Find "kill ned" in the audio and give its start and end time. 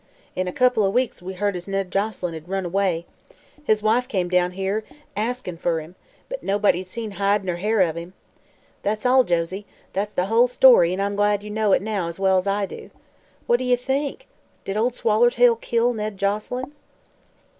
15.61-16.17